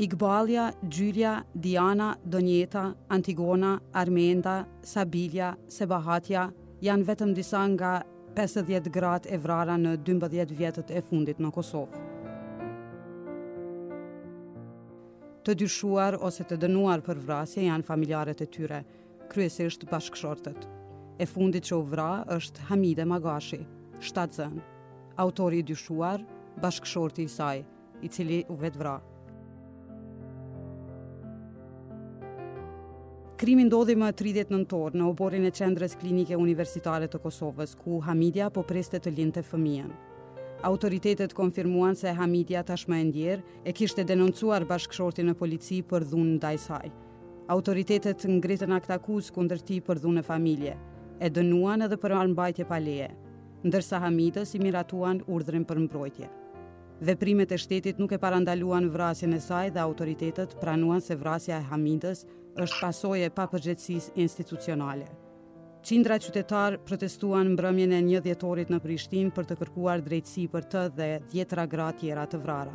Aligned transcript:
Igbalja, 0.00 0.70
Gjyria, 0.88 1.44
Diana, 1.54 2.16
Donjeta, 2.28 2.94
Antigona, 3.08 3.78
Armenda, 3.92 4.64
Sabilja, 4.82 5.50
Sebahatja 5.68 6.46
janë 6.80 7.04
vetëm 7.04 7.34
disa 7.36 7.60
nga 7.74 7.90
50 8.36 8.88
gratë 8.94 9.28
e 9.34 9.38
vrara 9.42 9.74
në 9.76 9.98
12 10.08 10.54
vjetët 10.60 10.90
e 10.96 11.02
fundit 11.08 11.36
në 11.44 11.50
Kosovë. 11.52 12.00
Të 15.44 15.56
dyshuar 15.66 16.16
ose 16.30 16.48
të 16.48 16.56
dënuar 16.64 17.04
për 17.04 17.20
vrasje 17.26 17.66
janë 17.68 17.86
familjarët 17.90 18.40
e 18.44 18.48
tyre, 18.56 18.80
kryesisht 19.32 19.84
bashkëshortët. 19.92 20.64
E 21.20 21.28
fundit 21.28 21.68
që 21.68 21.76
u 21.76 21.84
vra 21.92 22.08
është 22.38 22.70
Hamide 22.70 23.04
Magashi, 23.08 23.60
shtatë 24.00 24.38
zënë, 24.40 24.64
autori 25.20 25.60
i 25.60 25.68
dyshuar, 25.74 26.24
bashkëshorti 26.64 27.28
i 27.28 27.32
saj, 27.36 27.62
i 28.00 28.08
cili 28.08 28.40
u 28.48 28.56
vetë 28.64 28.80
vraë. 28.80 29.06
Krimi 33.40 33.62
ndodhi 33.64 33.94
më 33.96 34.08
30 34.18 34.50
nëntor 34.52 34.96
në 35.00 35.04
oborin 35.08 35.46
e 35.48 35.50
qendrës 35.56 35.94
klinike 35.96 36.36
universitare 36.36 37.06
të 37.08 37.22
Kosovës, 37.24 37.70
ku 37.80 37.96
Hamidja 38.04 38.50
po 38.52 38.60
priste 38.68 38.98
të 39.00 39.14
linte 39.16 39.40
fëmijën. 39.40 39.86
Autoritetet 40.68 41.32
konfirmuan 41.32 41.94
se 41.96 42.12
Hamidja 42.18 42.60
tashmë 42.68 42.98
e 42.98 43.06
ndjerë 43.06 43.64
e 43.64 43.72
kishte 43.78 44.04
denoncuar 44.10 44.66
bashkëshorti 44.68 45.24
në 45.24 45.32
polici 45.40 45.78
për 45.88 46.04
dhunë 46.10 46.34
ndaj 46.36 46.54
saj. 46.66 46.90
Autoritetet 47.56 48.26
ngritën 48.28 48.74
akt 48.76 48.92
akuz 48.98 49.30
kundër 49.32 49.62
për 49.88 50.00
dhunë 50.04 50.22
familje, 50.28 50.74
e 51.24 51.30
dënuan 51.30 51.82
edhe 51.88 51.96
për 51.96 52.14
mbajtje 52.36 52.64
pa 52.66 52.76
leje, 52.78 53.08
ndërsa 53.64 54.02
Hamidës 54.04 54.52
i 54.56 54.58
miratuan 54.60 55.22
urdhrin 55.26 55.64
për 55.64 55.78
mbrojtje. 55.86 56.28
Veprimet 57.08 57.52
e 57.52 57.56
shtetit 57.56 57.96
nuk 58.04 58.12
e 58.12 58.18
parandaluan 58.20 58.90
vrasjen 58.92 59.32
e 59.32 59.40
saj 59.40 59.70
dhe 59.70 59.80
autoritetet 59.80 60.56
pranuan 60.60 61.00
se 61.00 61.16
vrasja 61.16 61.56
e 61.62 61.66
Hamidës 61.70 62.26
është 62.58 62.80
pasoje 62.82 63.28
pa 63.30 63.44
përgjëtsis 63.48 64.08
institucionale. 64.18 65.06
Qindra 65.86 66.16
qytetarë 66.20 66.80
protestuan 66.84 67.54
mbrëmjën 67.54 67.94
e 67.96 68.00
një 68.06 68.20
djetorit 68.24 68.70
në 68.74 68.80
Prishtin 68.84 69.30
për 69.32 69.46
të 69.48 69.56
kërkuar 69.62 70.02
drejtësi 70.04 70.46
për 70.52 70.66
të 70.74 70.82
dhe 70.98 71.08
djetra 71.30 71.64
gra 71.72 71.86
tjera 72.00 72.26
të 72.28 72.40
vrara. 72.42 72.74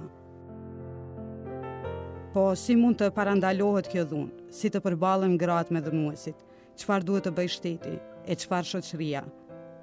Po, 2.34 2.46
si 2.58 2.76
mund 2.76 2.98
të 3.00 3.12
parandalohet 3.16 3.88
kjo 3.92 4.03
dhunë? 4.09 4.50
Si 4.52 4.70
të 4.73 4.81
përbalëm 4.84 5.36
gratë 5.40 5.73
me 5.76 5.81
dhënuesit? 5.86 6.42
Qfar 6.81 7.03
duhet 7.08 7.28
të 7.30 7.36
bëj 7.38 7.52
shteti? 7.58 7.94
E 8.26 8.36
qfar 8.42 8.66
shoqëria? 8.66 9.22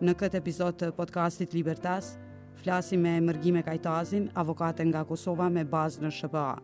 Në 0.03 0.17
këtë 0.19 0.39
epizod 0.43 0.77
të 0.81 0.91
podcastit 0.99 1.55
Libertas, 1.55 2.15
flasim 2.61 3.01
me 3.07 3.15
mërgime 3.23 3.63
kajtazin, 3.65 4.27
avokate 4.41 4.85
nga 4.91 5.05
Kosova 5.09 5.47
me 5.49 5.63
bazë 5.65 6.03
në 6.03 6.11
Shëpëa. 6.19 6.55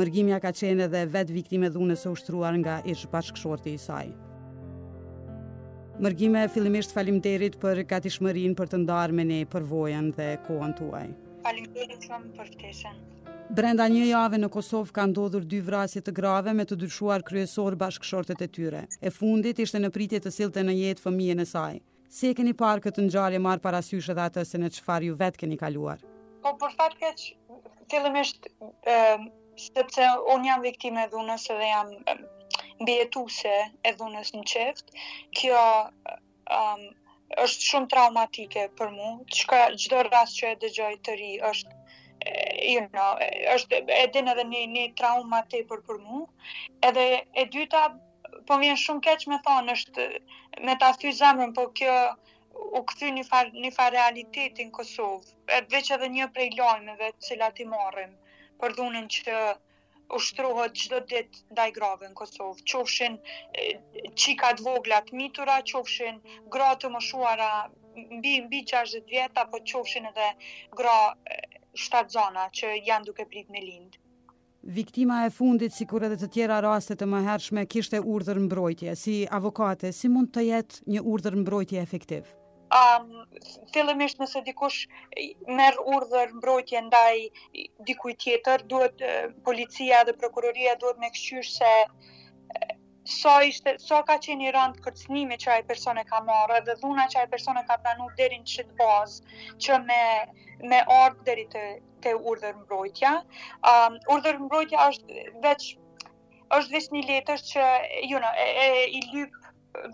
Mërgimja 0.00 0.38
ka 0.40 0.48
qenë 0.56 0.86
edhe 0.86 1.00
vetë 1.12 1.34
viktime 1.36 1.68
dhune 1.72 1.94
së 2.00 2.08
ushtruar 2.16 2.54
nga 2.62 2.78
ishë 2.88 3.10
bashkëshorti 3.12 3.74
i 3.76 3.80
saj. 3.80 4.06
Mërgime 6.04 6.46
fillimisht 6.54 6.94
falimderit 6.96 7.58
për 7.60 7.82
katishmërin 7.90 8.54
për 8.60 8.70
të 8.72 8.78
ndarë 8.86 9.18
me 9.18 9.26
ne 9.30 9.40
për 9.54 9.66
vojen 9.72 10.08
dhe 10.16 10.28
kohën 10.46 10.72
tuaj. 10.78 11.04
Falimderit 11.44 12.06
shumë 12.08 12.32
për 12.38 12.48
ftesën. 12.54 12.96
Brenda 13.58 13.90
një 13.92 14.06
jave 14.14 14.40
në 14.40 14.48
Kosovë 14.54 14.94
ka 14.96 15.04
ndodhur 15.10 15.44
dy 15.52 15.60
vrasje 15.66 16.00
të 16.08 16.14
grave 16.16 16.54
me 16.56 16.64
të 16.66 16.80
dyshuar 16.86 17.22
kryesor 17.28 17.76
bashkëshortet 17.84 18.42
e 18.48 18.50
tyre. 18.56 18.80
E 18.96 19.12
fundit 19.12 19.60
ishte 19.60 19.82
në 19.84 19.92
pritje 19.92 20.22
të 20.24 20.32
silte 20.38 20.64
në 20.64 20.78
jetë 20.78 21.04
fëmijën 21.04 21.44
e 21.44 21.48
saj. 21.52 21.76
Se 22.08 22.30
e 22.32 22.38
keni 22.38 22.56
parë 22.64 22.86
këtë 22.88 23.04
nxarje 23.10 23.42
marë 23.48 23.64
parasysh 23.68 24.08
edhe 24.16 24.24
atës 24.30 24.56
se 24.56 24.62
në 24.64 24.72
qëfar 24.78 25.06
ju 25.10 25.18
vetë 25.20 25.44
keni 25.44 25.60
kaluar? 25.60 26.00
Po, 26.42 26.56
për 26.64 26.74
fatë 26.78 27.00
keqë, 27.04 27.30
fillimisht, 27.92 28.48
sepse 29.74 30.02
un 30.34 30.44
jam 30.46 30.62
viktime 30.64 31.04
e 31.04 31.10
dhunës 31.12 31.44
dhe 31.58 31.66
jam 31.72 31.90
mbjetuse 32.80 33.58
e 33.90 33.92
dhunës 34.00 34.30
në 34.36 34.42
qeft, 34.52 34.90
Kjo 35.40 35.60
um, 35.80 36.82
është 37.44 37.66
shumë 37.70 37.90
traumatike 37.92 38.64
për 38.80 38.90
mua. 38.96 39.12
Çka 39.40 39.60
çdo 39.84 40.00
rast 40.08 40.40
që 40.40 40.50
e 40.54 40.58
dëgjoj 40.64 40.92
të 41.06 41.14
ri 41.20 41.30
është 41.50 41.80
you 42.64 42.82
know, 42.90 43.14
është 43.54 43.80
e 43.98 44.02
din 44.16 44.28
edhe 44.32 44.42
një 44.50 44.64
një 44.72 44.82
trauma 45.00 45.42
tepër 45.54 45.80
për 45.88 46.02
mua. 46.06 46.26
Edhe 46.90 47.06
e 47.44 47.46
dyta 47.56 47.84
po 48.50 48.58
vjen 48.62 48.78
shumë 48.84 49.04
keq 49.08 49.24
me 49.32 49.38
thonë 49.48 49.76
është 49.78 50.08
me 50.68 50.76
ta 50.82 50.92
thy 51.02 51.14
zemrën, 51.22 51.54
po 51.56 51.68
kjo 51.78 51.94
u 52.78 52.82
këthy 52.90 53.12
në 53.12 53.16
një 53.20 53.26
farë 53.30 53.62
një 53.66 53.88
realitetin 53.96 54.74
Kosovë. 54.78 55.36
Edhe 55.58 55.76
veç 55.78 55.92
edhe 55.96 56.10
një 56.18 56.28
prej 56.36 56.50
lojmeve 56.58 57.14
të 57.14 57.28
cilat 57.30 57.64
i 57.64 57.68
marrim 57.74 58.12
për 58.62 58.76
dhunën 58.78 59.06
që 59.16 59.36
ushtrohet 60.16 60.74
çdo 60.84 61.00
ditë 61.10 61.42
ndaj 61.54 61.68
grave 61.78 62.08
në 62.10 62.14
Kosovë. 62.18 62.62
Qofshin 62.70 63.16
çika 64.22 64.52
të 64.58 64.66
vogla 64.66 65.00
të 65.08 65.16
mitura, 65.18 65.56
qofshin 65.72 66.20
gra 66.52 66.70
të 66.82 66.90
moshuara 66.94 67.50
mbi 68.20 68.34
mbi 68.46 68.62
60 68.72 69.08
vjet 69.10 69.40
apo 69.42 69.60
qofshin 69.72 70.06
edhe 70.12 70.28
gra 70.78 70.96
shtatzona 71.84 72.46
që 72.58 72.74
janë 72.90 73.08
duke 73.10 73.26
prit 73.32 73.50
në 73.52 73.64
lind. 73.66 73.98
Viktima 74.76 75.24
e 75.26 75.32
fundit, 75.34 75.74
sikur 75.74 76.04
edhe 76.06 76.20
të 76.20 76.28
tjera 76.36 76.60
raste 76.62 76.94
të 76.98 77.08
mëhershme, 77.14 77.64
kishte 77.72 77.98
urdhër 78.14 78.38
mbrojtje. 78.44 78.94
Si 79.00 79.16
avokate, 79.40 79.90
si 79.96 80.12
mund 80.12 80.30
të 80.36 80.46
jetë 80.52 80.84
një 80.94 81.02
urdhër 81.14 81.40
mbrojtje 81.40 81.82
efektiv? 81.82 82.30
um, 82.80 83.08
fillimisht 83.74 84.20
nëse 84.22 84.40
dikush 84.46 84.78
merr 85.60 85.76
urdhër 85.96 86.32
mbrojtje 86.38 86.80
ndaj 86.88 87.20
dikujt 87.90 88.20
tjetër, 88.24 88.64
duhet 88.72 89.04
policia 89.48 90.00
dhe 90.08 90.14
prokuroria 90.24 90.74
duhet 90.82 91.02
me 91.04 91.10
kshyrë 91.16 91.48
se 91.56 91.72
so 93.12 93.32
ishte 93.50 93.72
so 93.84 93.98
ka 94.08 94.14
qenë 94.24 94.52
rond 94.54 94.76
kërcënimi 94.84 95.38
që 95.44 95.50
ai 95.56 95.62
person 95.68 95.98
e 95.98 96.04
ka 96.12 96.20
marrë 96.28 96.60
dhe 96.68 96.76
dhuna 96.82 97.06
që 97.14 97.20
ai 97.24 97.28
person 97.32 97.58
e 97.60 97.64
ka 97.70 97.76
pranuar 97.82 98.14
deri 98.20 98.38
në 98.42 98.50
çit 98.52 98.68
pas 98.80 99.16
që 99.66 99.78
me 99.88 100.00
me 100.72 100.78
ordër 100.96 101.24
deri 101.28 101.46
te 101.54 101.64
te 102.04 102.12
urdhër 102.32 102.54
mbrojtja. 102.60 103.10
Um 103.72 103.96
urdhër 104.14 104.38
mbrojtja 104.44 104.86
është 104.92 105.24
veç 105.46 105.66
është 106.60 106.76
vetë 106.76 106.94
një 106.96 107.02
letër 107.08 107.44
që 107.50 107.66
you 108.12 108.22
na 108.24 108.30
know, 108.30 108.34
e, 108.38 108.66
e 108.66 108.86
i 109.00 109.02
lyp 109.12 109.38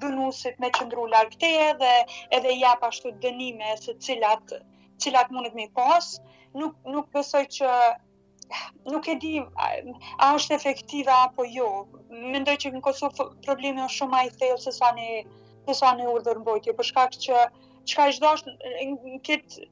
dënusit 0.03 0.57
me 0.63 0.69
qëndru 0.79 1.03
larg 1.13 1.35
teje 1.45 1.67
dhe 1.83 1.91
edhe 2.39 2.55
jap 2.59 2.83
ashtu 2.89 3.11
dënime 3.25 3.75
se 3.85 3.95
cilat 4.07 4.55
cilat 5.05 5.31
mundet 5.35 5.55
me 5.59 5.67
pas, 5.81 6.09
nuk 6.63 6.77
nuk 6.95 7.11
besoj 7.19 7.43
që 7.59 7.75
nuk 8.93 9.09
e 9.09 9.15
di 9.25 9.33
a, 9.41 9.69
a 10.27 10.31
është 10.39 10.57
efektive 10.59 11.15
apo 11.25 11.47
jo. 11.59 11.69
Mendoj 12.35 12.57
që 12.65 12.75
në 12.77 12.83
Kosovë 12.89 13.29
problemi 13.47 13.85
është 13.87 14.01
shumë 14.03 14.17
më 14.17 14.23
i 14.29 14.35
thellë 14.43 14.63
se 14.67 14.75
sa 14.81 14.91
ne 14.99 15.09
se 15.67 15.75
sa 15.83 15.95
ne 15.97 16.75
për 16.81 16.91
shkak 16.91 17.19
që 17.27 17.41
çka 17.93 18.07
çdo 18.19 18.33
është 18.35 18.55
në 18.55 19.19
këtë 19.31 19.71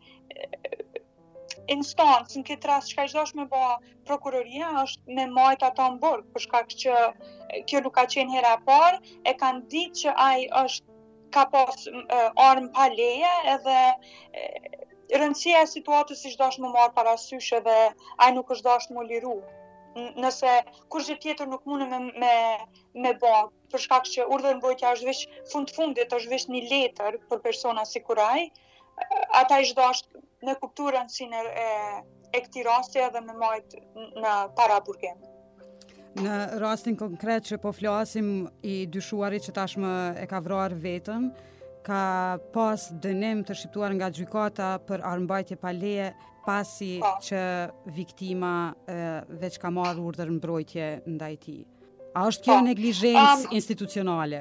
instancë, 1.72 2.38
në 2.40 2.48
këtë 2.48 2.66
rrasë 2.68 2.88
që 2.92 2.96
ka 3.00 3.06
është 3.24 3.36
me 3.40 3.44
bëha 3.50 3.74
prokuroria, 4.08 4.70
është 4.84 5.16
me 5.18 5.26
majtë 5.36 5.66
ato 5.70 5.84
në 5.92 6.00
burgë, 6.04 6.28
përshka 6.36 6.62
që 6.72 6.96
kjo 7.72 7.82
nuk 7.84 7.94
ka 7.98 8.04
qenë 8.14 8.34
hera 8.36 8.54
parë, 8.70 8.98
e 9.28 9.34
kanë 9.42 9.60
ditë 9.74 10.00
që 10.02 10.14
ai 10.28 10.46
është 10.62 10.96
ka 11.36 11.44
pas 11.52 11.86
uh, 11.90 12.30
armë 12.46 12.70
pa 12.78 12.88
leje, 12.94 13.30
edhe 13.52 15.20
rëndësia 15.22 15.62
e 15.66 15.70
situatës 15.74 16.24
i 16.26 16.34
shdo 16.34 16.48
është 16.50 16.64
me 16.64 16.72
marë 16.74 16.94
parasyshe 16.96 17.62
dhe 17.68 17.78
ai 18.24 18.28
nuk 18.38 18.50
është 18.56 18.66
do 18.68 18.74
është 18.80 18.96
me 18.98 19.06
liru. 19.10 19.36
N 20.00 20.10
nëse 20.26 20.54
kur 20.92 21.02
që 21.08 21.16
tjetër 21.24 21.48
nuk 21.52 21.64
mune 21.70 21.86
me, 21.92 22.00
me, 22.24 22.34
me 23.04 23.14
bëha, 23.22 23.42
përshka 23.74 24.00
që 24.12 24.26
urdhën 24.34 24.58
në 24.58 24.62
bojtja 24.66 24.92
është 24.98 25.06
vishë 25.12 25.44
fund-fundit, 25.54 26.12
është 26.18 26.32
vishë 26.34 26.52
një 26.56 26.64
letër 26.74 27.18
për 27.30 27.42
persona 27.46 27.82
si 27.92 28.02
kuraj, 28.10 28.48
ata 29.42 29.58
i 29.62 29.66
zhdo 29.70 29.88
është 29.94 30.25
në 30.46 30.54
kulturën 30.62 31.10
si 31.12 31.26
në 31.30 31.40
e, 31.48 31.66
e 32.36 32.42
këti 32.44 32.64
rastje 32.66 33.08
dhe 33.14 33.22
në 33.26 33.34
majtë 33.40 33.82
në 34.22 34.34
para 34.58 34.78
burgemi. 34.86 35.32
Në 36.16 36.36
rastin 36.62 36.96
konkret 36.96 37.44
që 37.50 37.58
po 37.60 37.74
flasim 37.76 38.46
i 38.64 38.76
dyshuarit 38.88 39.44
që 39.46 39.52
tashmë 39.58 39.90
e 40.22 40.24
ka 40.30 40.38
vroar 40.46 40.72
vetëm, 40.86 41.26
ka 41.84 42.02
pas 42.54 42.86
dënim 43.04 43.44
të 43.46 43.54
shqiptuar 43.60 43.92
nga 43.98 44.08
gjykata 44.16 44.70
për 44.88 45.04
armbajtje 45.10 45.58
pa 45.60 45.74
leje 45.76 46.08
pasi 46.46 46.96
pa. 47.02 47.12
Po. 47.18 47.24
që 47.26 47.42
viktima 47.94 48.54
e, 48.88 48.96
veç 49.42 49.58
ka 49.62 49.70
marrë 49.74 50.02
urdhër 50.08 50.30
mbrojtje 50.38 50.88
ndaj 51.12 51.34
tij. 51.44 51.60
A 52.16 52.24
është 52.30 52.46
kjo 52.46 52.54
po. 52.54 52.62
neglizhencë 52.70 53.50
um, 53.50 53.54
institucionale? 53.58 54.40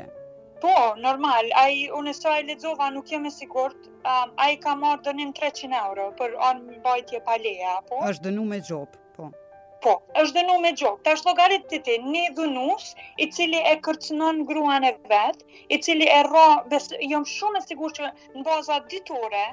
po, 0.66 0.78
normal, 1.06 1.46
ai 1.62 1.76
unë 2.00 2.14
sot 2.18 2.32
ai 2.34 2.40
lexova, 2.50 2.88
nuk 2.98 3.10
jam 3.12 3.26
e 3.30 3.32
sigurt, 3.38 3.84
um, 4.12 4.32
ai 4.46 4.54
ka 4.66 4.74
marr 4.84 5.02
dënim 5.06 5.34
300 5.40 5.76
euro 5.84 6.06
për 6.22 6.34
on 6.50 6.62
bajtje 6.88 7.20
pa 7.28 7.36
leje 7.44 7.68
apo? 7.76 8.00
Është 8.10 8.26
dënuar 8.30 8.48
me 8.54 8.60
gjop, 8.70 8.96
po. 9.18 9.28
Po, 9.86 9.94
është 10.22 10.34
dënuar 10.38 10.62
me 10.64 10.72
gjop. 10.80 10.96
Tash 11.06 11.22
llogarit 11.28 11.68
ti 11.74 11.80
ti, 11.86 11.96
një 12.14 12.24
dënues 12.40 12.86
i 13.24 13.28
cili 13.36 13.60
e 13.72 13.76
kërcënon 13.88 14.40
gruan 14.50 14.88
e 14.90 14.94
vet, 15.12 15.44
i 15.76 15.80
cili 15.88 16.08
e 16.16 16.18
rro, 16.30 16.46
jam 17.12 17.28
shumë 17.36 17.62
e 17.62 17.68
sigurt 17.68 18.00
që 18.02 18.10
në 18.40 18.46
baza 18.48 18.80
ditore, 18.96 19.44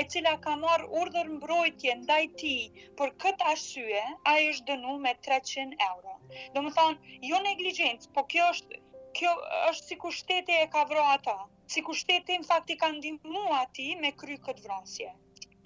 e 0.00 0.04
cila 0.12 0.34
ka 0.44 0.58
marr 0.66 0.84
urdhër 1.00 1.30
mbrojtje 1.38 1.94
ndaj 2.02 2.26
ti 2.42 2.52
për 3.00 3.14
këtë 3.24 3.48
arsye, 3.54 4.04
ai 4.34 4.50
është 4.50 4.68
dënuar 4.74 5.00
me 5.08 5.16
300 5.30 5.80
euro. 5.88 6.20
thonë, 6.58 7.18
jo 7.32 7.40
neglijencë, 7.48 8.12
po 8.18 8.26
kjo 8.32 8.50
është 8.52 8.82
kjo 9.18 9.32
është 9.70 9.84
si 9.90 9.96
ku 9.98 10.10
shteti 10.14 10.54
e 10.62 10.66
ka 10.72 10.84
vro 10.88 11.02
ata, 11.14 11.34
si 11.66 11.82
ku 11.82 11.94
shteti 11.98 12.36
në 12.40 12.46
fakti 12.46 12.76
ka 12.78 12.90
ndimu 12.94 13.42
ati 13.60 13.88
me 14.02 14.12
kry 14.20 14.36
këtë 14.46 14.62
vrasje. 14.66 15.08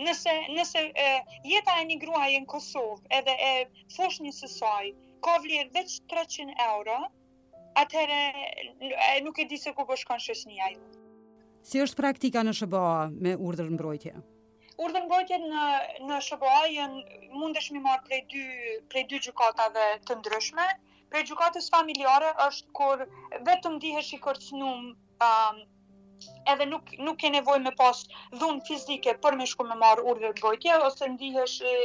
Nëse, 0.03 0.33
nëse 0.57 0.79
e, 1.03 1.09
jeta 1.47 1.75
e 1.83 1.89
një 1.91 1.99
gruaj 2.03 2.33
e 2.33 2.41
në 2.41 2.49
Kosovë 2.49 3.13
edhe 3.21 3.35
e 3.47 3.51
fosh 3.97 4.21
një 4.25 4.33
sësaj, 4.39 4.89
ka 5.25 5.37
vlerë 5.45 5.69
veç 5.77 5.99
300 6.15 6.57
euro, 6.67 6.97
atëre 7.83 8.23
nuk 9.27 9.39
e 9.39 9.47
di 9.53 9.59
se 9.61 9.73
ku 9.77 9.85
bëshkon 9.91 10.17
po 10.21 10.25
shësnia 10.25 10.73
ju. 10.75 10.81
Si 11.69 11.81
është 11.85 11.99
praktika 12.01 12.43
në 12.43 12.55
Shëboa 12.59 12.99
me 13.23 13.37
urdhër 13.49 13.69
mbrojtje? 13.77 14.15
Urdhën 14.83 15.05
mbrojtje 15.07 15.39
në 15.45 15.69
në 16.09 16.17
SBA 16.27 16.89
mundesh 17.39 17.69
mi 17.77 17.85
marr 17.85 18.01
prej 18.09 18.23
dy 18.33 18.41
prej 18.91 19.05
dy 19.13 19.21
gjukatave 19.29 19.85
të 20.09 20.17
ndryshme 20.23 20.67
për 21.13 21.25
gjukatës 21.29 21.67
familjare 21.75 22.29
është 22.47 22.73
kur 22.79 23.03
vetëm 23.49 23.75
dihesh 23.85 24.13
i 24.17 24.21
kërcnum 24.27 24.87
um, 25.27 25.61
edhe 26.55 26.67
nuk, 26.71 26.93
nuk 27.09 27.19
ke 27.25 27.31
nevoj 27.35 27.57
me 27.67 27.73
pas 27.83 28.01
dhunë 28.43 28.65
fizike 28.71 29.15
për 29.27 29.37
me 29.43 29.49
shku 29.53 29.69
me 29.73 29.77
marë 29.85 30.07
urve 30.15 30.33
të 30.39 30.45
bojtje, 30.47 30.79
ose 30.89 31.11
ndihesh 31.17 31.59
i, 31.73 31.77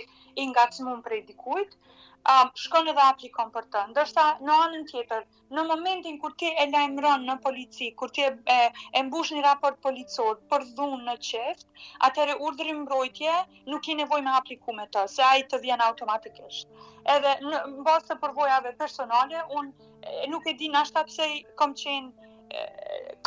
i 0.41 0.47
ngacmum 0.53 1.03
për 1.09 1.18
e 1.19 1.21
dikujtë, 1.31 1.77
um, 2.25 2.49
shkon 2.59 2.87
edhe 2.91 3.01
aplikon 3.03 3.49
për 3.55 3.65
të. 3.73 3.81
Ndërsa 3.91 4.23
në 4.47 4.53
anën 4.63 4.85
tjetër, 4.89 5.23
në 5.57 5.63
momentin 5.71 6.15
kur 6.23 6.33
ti 6.41 6.49
e 6.49 6.65
lajmëron 6.73 7.25
në 7.29 7.35
polici, 7.43 7.89
kur 7.99 8.11
ti 8.17 8.23
e, 8.25 8.31
e, 8.53 8.57
e 8.97 9.03
mbush 9.09 9.33
një 9.37 9.43
raport 9.45 9.77
policor 9.87 10.39
për 10.53 10.65
dhunë 10.79 10.99
në 11.09 11.15
qeft, 11.29 11.67
atëherë 12.09 12.37
urdhri 12.49 12.75
mbrojtje 12.81 13.35
nuk 13.73 13.89
i 13.93 13.97
nevoj 14.01 14.21
me 14.27 14.33
apliku 14.39 14.75
me 14.79 14.87
të, 14.95 15.05
se 15.15 15.23
ai 15.27 15.43
të 15.53 15.61
vjen 15.67 15.83
automatikisht. 15.89 16.69
Edhe 17.17 17.35
në 17.45 17.61
bas 17.87 18.07
të 18.09 18.19
përvojave 18.25 18.73
personale, 18.81 19.43
unë 19.53 20.27
nuk 20.33 20.47
e 20.47 20.55
di 20.63 20.71
në 20.73 20.81
ashtë 20.83 21.03
apse 21.05 21.29
kom 21.61 21.73
qenë 21.81 22.25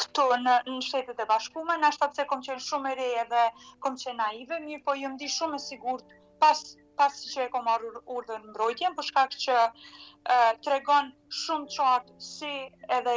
këtu 0.01 0.23
në, 0.45 0.55
në 0.71 0.79
shtetet 0.85 1.19
e 1.21 1.27
bashkume, 1.29 1.77
në 1.83 1.91
ashtë 1.93 2.07
apse 2.09 2.25
kom 2.31 2.41
qenë 2.45 2.63
shumë 2.67 2.93
e 2.93 2.97
reje 3.01 3.25
dhe 3.33 3.43
kom 3.85 3.99
qenë 4.03 4.17
naive, 4.21 4.61
mirë 4.67 4.85
po 4.87 4.97
jëmë 5.03 5.21
di 5.25 5.29
shumë 5.39 5.59
e 5.59 5.65
sigurt 5.65 6.15
pas 6.41 6.63
pas 6.99 7.15
që 7.33 7.45
e 7.47 7.51
kom 7.55 7.69
arur 7.73 7.99
urdhë 8.15 8.37
në 8.41 8.51
mbrojtjen, 8.53 8.95
për 8.99 9.07
shkak 9.11 9.37
që 9.45 9.57
e, 9.61 10.41
tregon 10.67 11.11
shumë 11.43 11.69
qartë 11.77 12.15
si 12.29 12.53
edhe, 12.97 13.15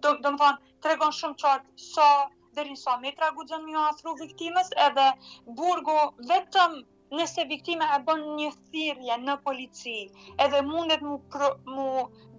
do, 0.00 0.16
do 0.24 0.32
më 0.36 0.42
thonë, 0.42 0.72
tregon 0.86 1.14
shumë 1.20 1.38
qartë 1.44 1.86
sa 1.86 2.08
so, 2.10 2.26
dhe 2.56 2.64
rinë 2.70 2.80
sa 2.80 2.96
metra 3.04 3.28
gudzën 3.36 3.64
mjë 3.68 3.78
afru 3.86 4.16
viktimës, 4.22 4.72
edhe 4.88 5.06
burgu 5.60 5.96
vetëm 6.30 6.76
nëse 7.16 7.44
viktime 7.46 7.86
e 7.94 7.98
bën 8.06 8.22
një 8.38 8.46
thirje 8.74 9.16
në 9.22 9.34
polici, 9.44 9.92
edhe 10.42 10.62
mundet 10.66 11.04
mu, 11.06 11.18
pr, 11.34 11.44
mu 11.74 11.84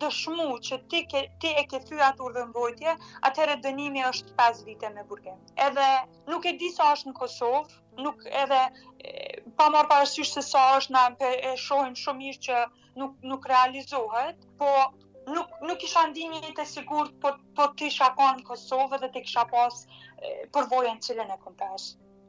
dëshmu 0.01 0.49
që 0.67 0.79
ti, 0.91 1.03
ke, 1.13 1.21
ti 1.41 1.53
e 1.61 1.63
ke 1.71 1.79
thyë 1.87 2.03
atë 2.09 2.25
urdhën 2.25 2.49
mbrojtje, 2.49 2.97
atëherë 3.29 3.59
dënimi 3.67 4.03
është 4.09 4.35
5 4.41 4.65
vite 4.71 4.91
me 4.97 5.05
burgen. 5.13 5.39
Edhe 5.69 5.85
nuk 6.33 6.49
e 6.51 6.57
di 6.63 6.67
sa 6.75 6.89
është 6.97 7.13
në 7.13 7.17
Kosovë, 7.21 7.79
nuk 8.07 8.27
edhe 8.43 8.59
pa 9.57 9.69
marrë 9.73 9.89
parasysh 9.89 10.31
se 10.37 10.43
sa 10.45 10.63
është 10.77 10.93
na 10.93 11.03
e 11.49 11.53
shohim 11.59 11.95
shumë 11.97 12.21
mirë 12.23 12.41
që 12.47 12.57
nuk 13.01 13.15
nuk 13.25 13.45
realizohet, 13.49 14.41
po 14.59 14.69
nuk 15.33 15.55
nuk 15.65 15.79
kisha 15.81 16.03
ndjenjë 16.11 16.53
të 16.57 16.65
sigurt 16.69 17.15
po 17.23 17.33
po 17.57 17.65
të 17.77 17.89
isha 17.89 18.11
kanë 18.19 18.45
Kosovë 18.47 18.99
dhe 19.03 19.09
të 19.15 19.23
kisha 19.25 19.45
pas 19.53 19.79
përvojën 20.53 21.01
cilën 21.05 21.33
e 21.35 21.39
kam 21.45 21.57
pas. 21.61 21.87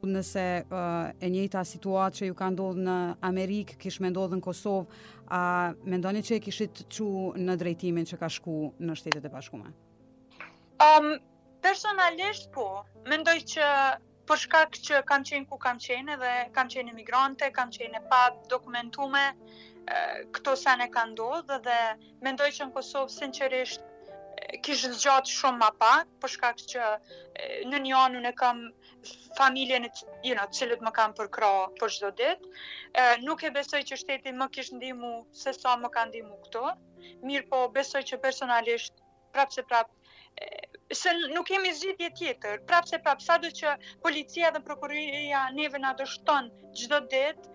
Nëse 0.09 0.43
uh, 0.63 1.11
e 1.19 1.27
njëjta 1.29 1.61
situatë 1.67 2.17
që 2.21 2.27
ju 2.29 2.35
ka 2.39 2.49
ndodhur 2.53 2.81
në 2.87 2.97
Amerikë 3.29 3.75
kishë 3.83 4.07
ndodhur 4.09 4.39
në 4.39 4.45
Kosovë, 4.45 4.99
a 5.27 5.41
mendoni 5.91 6.23
që 6.25 6.37
e 6.39 6.43
kishit 6.47 6.85
çu 6.95 7.09
në 7.35 7.57
drejtimin 7.61 8.07
që 8.09 8.19
ka 8.21 8.29
shku 8.31 8.57
në 8.79 8.95
Shtetet 8.97 9.25
e 9.27 9.33
Bashkuara? 9.33 9.73
Ëm 10.79 11.09
um, 11.09 11.17
personalisht 11.65 12.47
po, 12.55 12.69
mendoj 13.11 13.35
që 13.53 13.65
për 14.29 14.29
po 14.29 14.37
shkak 14.43 14.77
që 14.85 14.97
kam 15.09 15.23
qenë 15.25 15.47
ku 15.49 15.57
kam 15.61 15.79
qenë 15.81 16.15
dhe 16.21 16.31
kam 16.55 16.67
qenë 16.69 16.91
emigrante, 16.93 17.47
kam 17.55 17.71
qenë 17.73 18.01
pa 18.11 18.19
dokumentume, 18.51 19.23
këto 20.37 20.53
sene 20.61 20.85
ka 20.93 21.07
ndodhë 21.09 21.57
dhe 21.65 21.77
mendoj 22.27 22.49
që 22.57 22.67
në 22.67 22.73
Kosovë 22.75 23.13
sinqerisht 23.15 23.81
kishë 24.67 24.91
zgjatë 24.99 25.33
shumë 25.39 25.61
ma 25.63 25.71
pak, 25.81 26.13
për 26.21 26.21
po 26.27 26.29
shkak 26.35 26.61
që 26.73 26.91
në 27.73 27.81
një 27.87 27.95
anë 28.03 28.21
në 28.27 28.33
kam 28.43 28.61
familjen 29.39 29.87
në 29.87 29.91
you 30.29 30.37
know, 30.37 30.45
cilët 30.59 30.85
më 30.85 30.93
kam 30.99 31.17
përkra 31.17 31.49
për 31.73 31.75
po 31.81 31.89
çdo 31.97 32.13
ditë. 32.21 32.53
nuk 33.25 33.41
e 33.41 33.51
besoj 33.57 33.81
që 33.89 33.97
shteti 34.03 34.35
më 34.37 34.51
kish 34.55 34.71
ndihmu 34.77 35.11
se 35.41 35.55
sa 35.57 35.73
më 35.81 35.89
ka 35.97 36.05
ndihmu 36.11 36.37
këtu. 36.45 36.65
Mirë 37.29 37.49
po, 37.51 37.65
besoj 37.79 38.05
që 38.11 38.21
personalisht 38.27 38.93
prapë 39.33 39.55
se 39.57 39.65
prapë 39.69 39.98
se 40.99 41.09
nuk 41.33 41.45
kemi 41.47 41.71
zgjidhje 41.77 42.09
tjetër. 42.17 42.59
prapse 42.67 42.99
se 43.03 43.15
sa 43.25 43.37
do 43.37 43.47
që 43.59 43.75
policia 44.01 44.51
dhe 44.51 44.61
prokuroria 44.67 45.41
neve 45.53 45.79
na 45.79 45.93
dështon 45.99 46.49
çdo 46.79 46.99
ditë, 47.11 47.47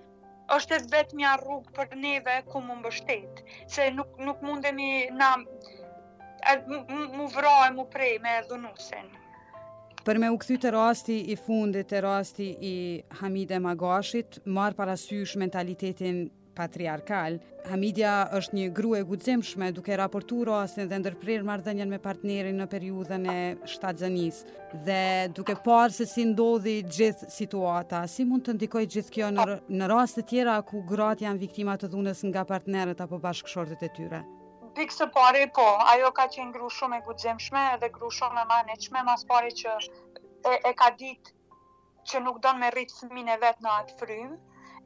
është 0.57 0.77
e 0.77 0.79
vetë 0.93 1.17
një 1.21 1.33
rrugë 1.41 1.75
për 1.77 1.95
neve 1.97 2.37
ku 2.53 2.61
më 2.61 2.75
mbështet, 2.81 3.43
se 3.75 3.91
nuk, 3.91 4.09
nuk 4.19 4.43
mundemi 4.43 5.09
na 5.19 5.31
mu 7.17 7.27
vrojë, 7.35 7.71
mu 7.75 7.87
prej 7.91 8.19
me 8.23 8.41
dhunusin. 8.49 9.09
Për 10.05 10.19
me 10.21 10.29
u 10.29 10.37
këthy 10.37 10.59
të 10.61 10.75
rasti 10.75 11.17
i 11.33 11.37
fundit, 11.41 11.89
të 11.89 12.01
rasti 12.05 12.51
i 12.71 12.75
Hamide 13.23 13.57
Magashit, 13.67 14.43
marë 14.45 14.77
parasysh 14.77 15.33
mentalitetin 15.41 16.27
patriarkal. 16.55 17.37
Hamidja 17.69 18.11
është 18.37 18.59
një 18.59 18.65
grua 18.77 18.99
e 19.01 19.07
guximshme 19.09 19.71
duke 19.73 19.97
raportuar 19.97 20.51
ose 20.59 20.85
dhe 20.91 20.99
ndërprer 21.01 21.45
marrëdhënien 21.49 21.89
me 21.91 22.01
partnerin 22.07 22.59
në 22.61 22.67
periudhën 22.75 23.25
e 23.31 23.37
shtatzënis 23.73 24.41
dhe 24.87 25.01
duke 25.39 25.57
parë 25.65 25.95
se 25.97 26.07
si 26.11 26.27
ndodhi 26.31 26.77
gjithë 26.99 27.31
situata, 27.39 28.03
si 28.15 28.27
mund 28.29 28.47
të 28.47 28.57
ndikojë 28.59 28.91
gjithë 28.97 29.15
kjo 29.17 29.33
në 29.39 29.47
në 29.81 29.91
raste 29.93 30.23
të 30.23 30.29
tjera 30.35 30.59
ku 30.71 30.83
gratë 30.93 31.27
janë 31.29 31.43
viktima 31.47 31.77
të 31.81 31.91
dhunës 31.95 32.23
nga 32.31 32.45
partnerët 32.53 33.03
apo 33.07 33.21
bashkëshortet 33.27 33.87
e 33.89 33.93
tyre. 33.97 34.23
Pikë 34.77 34.99
së 34.99 35.09
pari 35.15 35.47
po, 35.57 35.67
ajo 35.95 36.11
ka 36.17 36.29
qenë 36.35 36.53
gru 36.57 36.69
shumë 36.79 36.99
e 37.01 37.05
guximshme 37.07 37.65
dhe 37.81 37.91
gru 37.95 38.11
shumë 38.21 38.43
e 38.45 38.49
manëqme, 38.53 39.05
mas 39.09 39.23
pari 39.29 39.55
që 39.63 39.75
e, 40.21 40.57
e 40.71 40.73
ka 40.83 40.91
ditë 41.01 41.33
që 42.11 42.21
nuk 42.25 42.43
donë 42.45 42.61
me 42.67 42.73
rritë 42.75 42.99
fëmine 43.01 43.39
vetë 43.41 43.65
në 43.65 43.75
atë 43.79 43.97
frymë, 44.01 44.37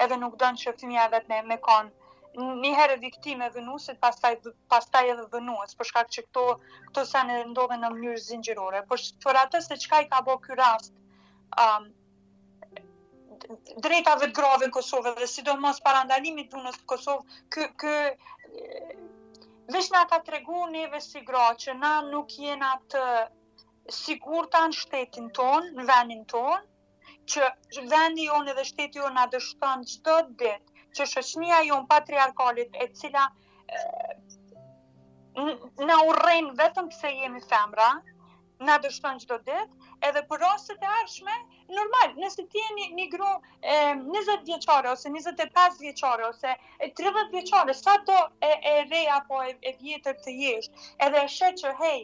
edhe 0.04 0.18
nuk 0.22 0.36
dënë 0.40 0.60
që 0.64 0.72
fëmija 0.80 1.08
dhe 1.12 1.22
të 1.24 1.32
me, 1.32 1.40
me 1.52 1.58
konë 1.62 2.06
një 2.64 2.70
herë 2.78 2.96
viktime 3.02 3.48
vënusit, 3.54 3.98
pastaj, 4.02 4.34
pastaj 4.72 5.04
edhe 5.12 5.24
vënuës, 5.32 5.72
për 5.80 5.88
shkak 5.90 6.10
që 6.16 6.22
këto, 6.28 6.44
këto 6.90 7.04
sene 7.12 7.38
ndove 7.50 7.78
në 7.82 7.90
mënyrë 7.94 8.20
zingjërore. 8.24 8.82
Por 8.90 9.02
për 9.24 9.40
atës 9.42 9.66
se 9.72 9.78
qka 9.86 10.02
i 10.04 10.08
ka 10.12 10.20
bo 10.28 10.36
kjo 10.44 10.58
rast, 10.60 10.92
um, 11.64 11.88
drejta 13.86 14.14
vetë 14.20 14.36
grave 14.38 14.68
në 14.68 14.74
Kosovë, 14.76 15.16
dhe 15.18 15.28
sidomos 15.32 15.80
para 15.88 16.04
ndalimit 16.06 16.54
vënuës 16.54 16.78
në 16.82 16.86
Kosovë, 16.92 17.40
kë, 17.54 17.68
kë 17.82 19.74
vesh 19.74 19.90
nga 19.96 20.04
ka 20.14 20.22
të 20.24 20.36
regu 20.36 20.62
neve 20.76 21.02
si 21.04 21.24
gra, 21.30 21.48
që 21.64 21.74
na 21.82 21.94
nuk 22.12 22.38
jena 22.38 22.76
të 22.94 23.02
sigur 23.98 24.46
në 24.54 24.74
shtetin 24.78 25.30
tonë, 25.40 25.74
në 25.80 25.90
venin 25.90 26.24
tonë, 26.34 26.67
që 27.28 27.84
vendi 27.92 28.24
jo 28.28 28.38
në 28.46 28.54
dhe 28.56 28.64
shteti 28.68 29.00
jo 29.02 29.08
në 29.14 29.24
adështën 29.28 29.82
qëtë 29.92 30.36
dit, 30.42 30.70
që 30.98 31.06
shëshnia 31.12 31.60
jo 31.68 31.78
në 31.82 31.88
patriarkalit 31.90 32.78
e 32.82 32.86
cila 33.00 33.24
në 35.88 35.98
urren 36.10 36.48
vetëm 36.60 36.88
pëse 36.92 37.10
jemi 37.16 37.42
femra, 37.50 37.90
në 38.66 38.72
adështën 38.78 39.20
qdo 39.24 39.36
dit, 39.50 39.74
edhe 40.08 40.22
për 40.30 40.40
rastet 40.44 40.82
e 40.82 40.88
arshme, 41.02 41.34
normal, 41.76 42.14
nëse 42.22 42.42
ti 42.54 42.64
e 42.64 42.88
një 42.96 43.06
gru 43.12 43.30
20 43.66 44.48
vjeqare, 44.48 44.92
ose 44.96 45.12
25 45.18 45.78
vjeqare, 45.84 46.28
ose 46.32 46.56
30 47.02 47.30
vjeqare, 47.36 47.74
sa 47.82 47.94
do 48.08 48.16
e, 48.48 48.52
e 48.72 48.74
reja 48.88 49.20
po 49.30 49.42
e, 49.42 49.54
e 49.70 49.74
vjetër 49.84 50.18
të 50.24 50.36
jesh, 50.42 50.70
edhe 51.08 51.24
e 51.28 51.32
shetë 51.36 51.62
që 51.64 51.74
hej, 51.84 52.02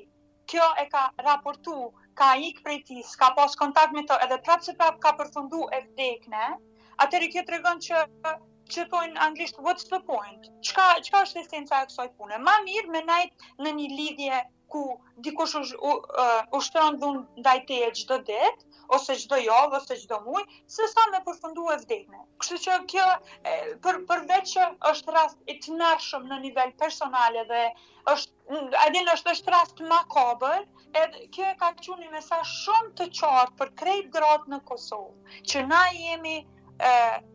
kjo 0.52 0.70
e 0.84 0.88
ka 0.94 1.08
raportu, 1.26 1.78
ka 2.20 2.26
ikë 2.48 2.62
prej 2.66 2.76
ti, 2.90 2.98
s'ka 3.12 3.28
pas 3.38 3.56
kontakt 3.62 3.96
me 3.96 4.04
të, 4.10 4.18
edhe 4.28 4.38
prapë 4.46 4.66
se 4.70 4.74
prapë 4.80 5.04
ka 5.06 5.12
përfundu 5.22 5.62
e 5.78 5.80
vdekne, 5.90 6.46
atëri 7.08 7.32
kjo 7.34 7.46
të 7.50 7.56
regon 7.58 7.84
që 7.90 8.04
që 8.72 8.84
thonë 8.92 9.18
anglisht 9.26 9.56
what's 9.64 9.88
the 9.90 9.98
point? 10.10 10.44
Çka 10.66 10.84
çka 11.06 11.18
është 11.26 11.40
esenca 11.44 11.80
e 11.82 11.88
kësaj 11.90 12.10
pune? 12.20 12.36
Ma 12.44 12.52
mirë 12.66 12.92
me 12.92 13.02
najtë 13.08 13.64
në 13.64 13.72
një 13.78 13.88
lidhje 13.98 14.38
ku 14.74 14.82
dikush 15.26 15.54
është 15.60 16.80
uh, 16.80 16.94
dhun 17.02 17.18
ndaj 17.42 17.56
teje 17.70 17.90
çdo 18.00 18.18
ditë 18.28 18.70
ose 18.98 19.16
çdo 19.24 19.36
javë 19.48 19.80
ose 19.80 19.96
çdo 20.04 20.18
muaj, 20.28 20.42
se 20.76 20.86
sa 20.94 21.04
me 21.12 21.20
e 21.20 21.76
vdekjen. 21.82 22.24
Kështu 22.40 22.56
që 22.68 22.72
kjo 22.92 23.06
për 23.84 24.00
përveç 24.12 24.54
që 24.54 24.66
është 24.92 25.14
rast 25.18 25.38
i 25.52 25.58
tmerrshëm 25.66 26.26
në 26.32 26.40
nivel 26.46 26.72
personal 26.84 27.38
dhe 27.52 27.62
është 28.12 28.72
a 28.80 28.88
është 29.14 29.34
është 29.36 29.54
rast 29.58 29.80
makabër, 29.92 30.66
edhe 31.04 31.26
kjo 31.36 31.44
e 31.48 31.54
ka 31.64 31.72
qenë 31.84 32.00
një 32.06 32.10
mesazh 32.16 32.50
shumë 32.64 32.92
të 33.02 33.08
qartë 33.20 33.56
për 33.60 33.74
krejt 33.82 34.10
gratë 34.16 34.52
në 34.56 34.60
Kosovë, 34.72 35.42
që 35.52 35.64
na 35.72 35.84
jemi 36.00 36.36
e, 36.82 36.88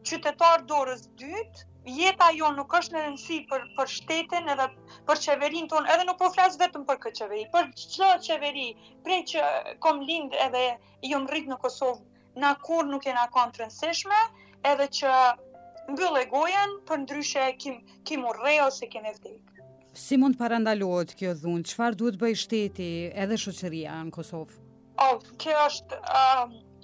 qytetar 0.04 0.64
dorës 0.68 1.04
dytë, 1.22 1.64
jeta 2.00 2.30
jo 2.36 2.50
nuk 2.58 2.74
është 2.78 2.96
në 2.96 3.04
rëndësi 3.06 3.38
për, 3.52 3.62
për 3.78 3.92
shtetin 3.96 4.50
edhe 4.54 4.66
për 5.10 5.22
qeverin 5.26 5.70
tonë, 5.72 5.90
edhe 5.94 6.06
nuk 6.10 6.18
po 6.20 6.30
flasë 6.34 6.60
vetëm 6.62 6.84
për 6.90 7.00
këtë 7.06 7.18
qeveri, 7.22 7.46
për 7.54 7.70
qëtë 7.74 8.16
qeveri, 8.28 8.66
prej 9.06 9.20
që 9.34 9.46
kom 9.86 10.02
lindë 10.10 10.42
edhe 10.48 10.64
ju 11.12 11.22
më 11.24 11.32
rritë 11.34 11.54
në 11.54 11.60
Kosovë, 11.64 12.04
na 12.44 12.52
kur 12.68 12.88
nuk 12.92 13.08
e 13.10 13.16
na 13.16 13.28
kanë 13.38 13.56
transeshme, 13.58 14.20
edhe 14.74 14.88
që 15.00 15.14
mbyllë 15.96 16.26
gojen 16.36 16.76
për 16.90 17.02
ndryshe 17.06 17.48
kim, 17.64 17.80
kim 18.06 18.28
urre 18.30 18.58
ose 18.68 18.88
kim 18.92 19.08
e 19.10 19.16
vdekë. 19.16 19.46
Si 19.98 20.20
mund 20.22 20.38
parandalot 20.38 21.16
kjo 21.18 21.32
dhunë, 21.42 21.66
qëfar 21.72 21.96
duhet 21.98 22.20
bëj 22.22 22.36
shteti 22.44 22.90
edhe 23.24 23.40
shoqëria 23.48 23.96
në 24.06 24.14
Kosovë? 24.20 24.60
Oh, 25.08 25.18
kjo 25.42 25.56
është 25.66 25.98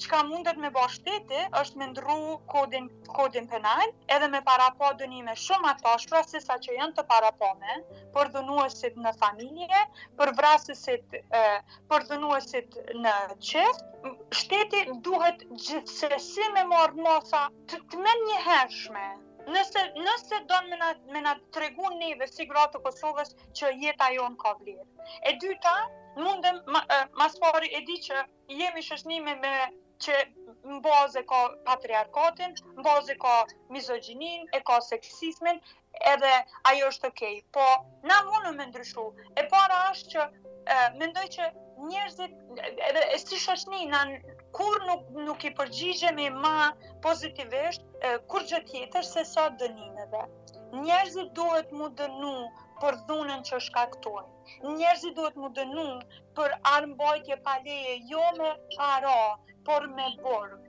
qka 0.03 0.19
mundet 0.27 0.57
me 0.61 0.69
shteti 0.93 1.39
është 1.59 1.79
me 1.81 1.85
ndru 1.93 2.15
kodin, 2.53 2.87
kodin 3.17 3.45
penal 3.53 3.91
edhe 4.17 4.27
me 4.33 4.41
parapo 4.49 4.89
dënime 5.01 5.35
shumë 5.43 5.69
ato 5.71 5.93
shra 6.05 6.21
se 6.29 6.41
sa 6.45 6.57
që 6.65 6.75
janë 6.79 6.97
të 6.97 7.05
parapome 7.11 7.77
për 8.17 8.31
dënuesit 8.35 8.97
në 9.05 9.13
familje, 9.21 9.81
për 10.19 10.33
vrasësit, 10.41 11.15
për 11.93 12.07
dënuesit 12.11 12.77
në 13.05 13.13
qift, 13.51 13.83
shteti 14.41 14.83
duhet 15.09 15.45
gjithsesi 15.67 16.49
me 16.57 16.65
marë 16.73 16.99
mosa 17.07 17.45
të 17.71 17.79
të 17.91 18.03
men 18.07 18.27
një 18.31 18.41
hershme 18.51 19.05
Nëse, 19.45 19.81
nëse 20.01 20.37
do 20.49 20.55
në 20.71 20.77
me 21.15 21.19
në 21.23 21.31
të 21.55 21.59
regu 21.61 21.89
neve 21.99 22.25
si 22.29 22.47
gratë 22.49 22.79
të 22.79 22.79
Kosovës 22.87 23.35
që 23.59 23.67
jeta 23.83 24.07
jonë 24.15 24.39
ka 24.41 24.55
vlirë. 24.57 24.85
E 25.31 25.35
dyta, 25.43 25.73
mundem, 26.17 26.57
ma, 26.73 26.81
mas 27.21 27.37
e 27.69 27.81
di 27.91 27.99
që 28.07 28.23
jemi 28.61 28.81
shëshnime 28.87 29.35
me 29.43 29.53
që 30.03 30.15
në 30.69 30.77
bazë 30.85 31.21
ka 31.29 31.37
patriarkatin, 31.67 32.55
në 32.77 32.83
bazë 32.87 33.13
ka 33.21 33.33
mizogjinin, 33.75 34.47
e 34.57 34.61
ka 34.69 34.79
seksismin, 34.87 35.61
edhe 36.13 36.31
ajo 36.71 36.89
është 36.93 37.11
okej. 37.11 37.37
Okay. 37.39 37.43
Po, 37.57 37.67
na 38.09 38.17
mundu 38.29 38.51
me 38.57 38.65
ndryshu. 38.71 39.05
E 39.39 39.45
para 39.53 39.77
është 39.91 40.11
që 40.15 40.23
e, 40.73 40.79
mendoj 41.03 41.23
që 41.37 41.47
njerëzit, 41.93 42.35
edhe 42.89 43.05
e 43.13 43.21
si 43.23 43.39
shashni, 43.45 43.85
na 43.93 44.01
kur 44.59 44.81
nuk, 44.89 45.07
nuk 45.29 45.45
i 45.45 45.53
përgjigjemi 45.61 46.27
ma 46.41 46.53
pozitivisht, 47.07 47.83
e, 47.83 48.11
kur 48.33 48.43
gjë 48.51 48.61
tjetër 48.73 49.03
se 49.13 49.23
sa 49.31 49.47
dënimeve. 49.63 50.25
Njerëzit 50.75 51.31
duhet 51.39 51.71
mu 51.79 51.87
dënu 52.03 52.35
për 52.83 52.95
dhunën 53.13 53.43
që 53.51 53.59
shkaktojnë. 53.67 54.29
Njerëzit 54.77 55.15
duhet 55.21 55.35
mu 55.45 55.51
dënu 55.61 55.87
për 56.41 56.55
armbojtje 56.75 57.37
paleje, 57.47 57.95
jo 58.13 58.23
me 58.41 58.49
para, 58.75 59.17
por 59.65 59.83
me 59.97 60.07
borg. 60.23 60.59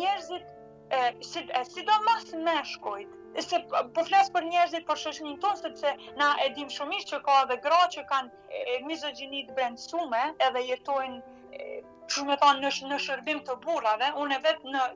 Njerëzit, 0.00 0.42
e, 0.42 1.64
sidomas 1.74 2.24
mas 2.32 2.32
me 2.46 2.54
shkojt, 2.72 3.14
se 3.46 3.58
po, 3.70 3.82
po 3.94 4.04
flas 4.08 4.30
për 4.34 4.46
njerëzit 4.52 4.86
po 4.88 4.96
shoqënin 5.02 5.36
ton 5.42 5.58
sepse 5.60 5.92
na 6.20 6.30
e 6.46 6.50
dim 6.58 6.68
shumë 6.78 7.00
që 7.10 7.20
ka 7.26 7.36
edhe 7.44 7.58
gra 7.66 7.80
që 7.96 8.04
kanë 8.12 8.62
mizogjini 8.88 9.42
të 9.50 9.56
brendsume 9.58 10.22
edhe 10.48 10.64
jetojnë 10.68 11.66
çu 12.12 12.24
më 12.28 12.38
thon 12.42 12.62
në 12.64 12.72
sh 12.76 12.88
në 12.92 12.98
shërbim 13.06 13.42
të 13.48 13.54
burrave 13.66 14.08
unë 14.24 14.40
vet 14.46 14.64
në 14.74 14.86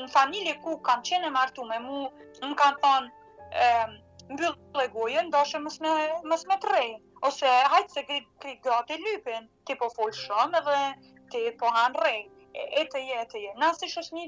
në 0.00 0.06
familje 0.12 0.54
ku 0.64 0.76
kam 0.88 1.02
qenë 1.08 1.30
martu 1.34 1.64
me 1.68 1.78
mu 1.86 1.98
më 2.40 2.54
kanë 2.62 2.82
thon 2.84 3.10
mbyll 4.36 4.86
gojën 4.94 5.28
dashë 5.34 5.60
mos 5.66 5.80
më 5.84 5.94
mos 6.32 6.46
me 6.52 6.56
tre 6.64 6.84
ose 7.28 7.50
hajt 7.74 7.92
se 7.98 8.06
gri 8.08 8.22
gri 8.44 8.54
gratë 8.66 9.00
lypin 9.06 9.50
ti 9.66 9.76
po 9.82 9.90
fol 9.98 10.14
shumë 10.22 10.62
edhe 10.62 10.78
ti 11.34 11.42
po 11.62 11.74
han 11.80 11.98
rrej 11.98 12.22
e 12.54 12.82
të 12.92 13.00
je, 13.04 13.16
e 13.20 13.28
të 13.32 13.40
je. 13.44 13.54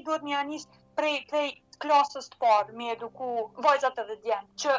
duhet 0.05 0.23
një 0.27 0.37
anis 0.37 0.63
prej, 0.99 1.17
prej 1.31 1.49
klasës 1.83 2.29
të 2.29 2.37
parë, 2.43 2.73
me 2.77 2.87
eduku 2.95 3.27
vajzat 3.65 3.99
edhe 4.05 4.15
djenë, 4.23 4.47
që 4.63 4.77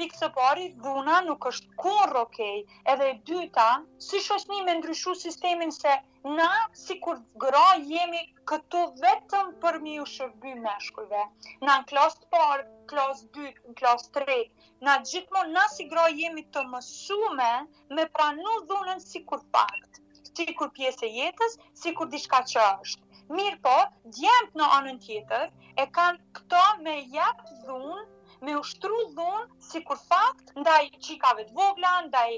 pikë 0.00 0.18
të 0.22 0.28
pari, 0.38 0.64
dhuna 0.86 1.20
nuk 1.26 1.46
është 1.50 1.70
kur 1.82 2.16
okej, 2.22 2.56
okay, 2.56 2.80
edhe 2.94 3.10
dyta, 3.30 3.66
si 4.06 4.20
shoshni 4.26 4.62
me 4.70 4.74
ndryshu 4.80 5.14
sistemin 5.20 5.72
se 5.76 5.94
na, 6.38 6.48
si 6.82 6.98
kur 7.06 7.20
gra, 7.44 7.62
jemi 7.92 8.22
këtu 8.52 8.82
vetëm 9.04 9.52
për 9.66 9.78
mi 9.86 9.94
u 10.00 10.06
shërby 10.14 10.54
me 10.64 10.74
shkujve. 10.88 11.22
Na 11.66 11.78
në 11.80 11.88
klasë 11.92 12.22
të 12.24 12.32
parë, 12.36 12.64
klasë 12.94 13.28
dytë, 13.38 13.66
në 13.70 13.76
klasë 13.82 14.12
të 14.18 14.24
rejtë, 14.32 14.70
na 14.88 14.98
gjithmonë, 15.12 15.54
na 15.60 15.68
si 15.76 15.88
gra 15.94 16.08
jemi 16.22 16.48
të 16.56 16.66
mësume, 16.74 17.52
me 18.00 18.10
pranu 18.18 18.58
dhunën 18.72 19.06
si 19.10 19.24
kur 19.30 19.46
faktë 19.58 20.05
si 20.36 20.44
kur 20.58 20.70
pjesë 20.76 21.08
e 21.08 21.14
jetës, 21.20 21.54
si 21.80 21.92
diçka 22.14 22.42
që 22.52 22.64
është. 22.66 23.02
Mirë 23.36 23.58
po, 23.62 23.76
djemët 24.16 24.52
në 24.60 24.66
anën 24.78 24.98
tjetër, 25.04 25.48
e 25.82 25.84
kanë 25.96 26.34
këto 26.38 26.64
me 26.84 26.96
jetë 27.14 27.54
dhunë, 27.68 28.02
me 28.46 28.54
ushtru 28.60 28.98
dhunë, 29.16 29.46
si 29.68 29.80
kur 29.88 29.98
fakt, 30.10 30.52
ndaj 30.60 30.78
qikave 31.06 31.46
të 31.48 31.56
vogla, 31.60 31.94
ndaj 32.10 32.28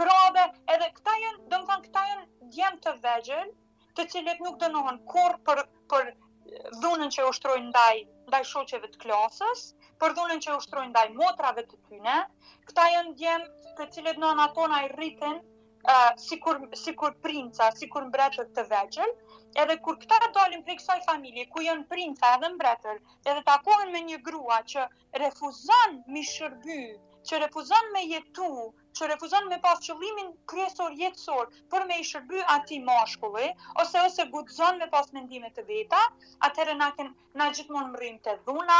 grove, 0.00 0.44
edhe 0.74 0.90
këta 0.98 1.16
janë 1.22 1.48
do 1.54 1.62
më 1.62 1.68
thanë 1.70 1.86
këta 1.86 2.04
jënë 2.10 2.50
djemë 2.56 2.82
të 2.86 2.94
vegjën, 3.06 3.50
të 3.96 4.06
cilët 4.12 4.44
nuk 4.44 4.60
dënohën 4.64 5.00
kur 5.14 5.34
për, 5.48 5.64
për 5.92 6.12
dhunën 6.84 7.10
që 7.16 7.26
ushtrojnë 7.32 7.68
ndaj, 7.72 8.04
ndaj 8.28 8.42
shoqeve 8.52 8.92
të 8.92 9.00
klasës, 9.06 9.64
për 10.02 10.14
dhunën 10.20 10.44
që 10.46 10.54
ushtrojnë 10.60 10.92
ndaj 10.92 11.08
motrave 11.22 11.66
të 11.72 11.80
tyne, 11.88 12.20
këta 12.70 12.86
janë 12.94 13.16
djemë 13.22 13.74
të 13.80 13.88
cilët 13.96 14.22
në 14.24 14.30
anatona 14.36 14.84
i 14.86 14.92
rritin 14.96 15.42
sikur 16.16 16.56
sikur 16.74 17.12
princa, 17.22 17.68
sikur 17.76 18.04
mbretër 18.08 18.48
të 18.56 18.64
vegjël, 18.70 19.10
edhe 19.64 19.76
kur 19.86 19.98
këta 20.04 20.30
dalin 20.36 20.62
prej 20.68 20.76
kësaj 20.80 20.98
familje 21.08 21.44
ku 21.52 21.60
janë 21.66 21.86
princa 21.90 22.30
edhe 22.38 22.50
mbretër, 22.54 23.00
edhe 23.28 23.42
takohen 23.50 23.92
me 23.96 24.00
një 24.10 24.20
grua 24.28 24.62
që 24.74 24.86
refuzon 25.24 26.00
mi 26.16 26.24
shërby, 26.30 26.80
që 27.28 27.42
refuzon 27.44 27.92
me 27.96 28.06
jetu, 28.08 28.50
që 28.98 29.06
refuzon 29.10 29.46
me 29.50 29.56
pas 29.64 29.80
qëllimin 29.84 30.28
kryesor 30.50 30.92
jetësor 31.00 31.48
për 31.72 31.84
me 31.88 31.96
i 31.98 32.04
shërby 32.10 32.42
ati 32.54 32.76
mashkulli, 32.88 33.46
ose 33.82 34.02
ose 34.06 34.26
gudzon 34.34 34.78
me 34.82 34.86
pas 34.94 35.08
mendimet 35.16 35.54
të 35.58 35.64
veta, 35.70 36.00
atëherë 36.48 36.76
na, 36.82 36.88
ken, 37.00 37.08
na 37.40 37.48
gjithmonë 37.56 37.90
mërim 37.96 38.20
të 38.26 38.34
dhuna, 38.50 38.76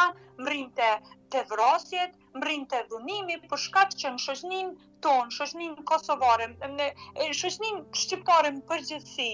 mërim 0.49 0.69
të, 0.79 0.91
të 1.35 1.43
vrasjet, 1.55 2.15
të 2.71 2.83
dhunimi, 2.93 3.41
për 3.53 3.63
shkak 3.67 3.97
që 4.05 4.15
në 4.17 4.23
shëshnin 4.27 4.71
tonë, 5.09 5.35
shëshnin 5.39 5.75
kosovare, 5.91 6.49
në 6.79 6.87
shëshnin 7.41 7.83
shqiptare 8.05 8.55
më 8.59 8.65
përgjithsi, 8.71 9.29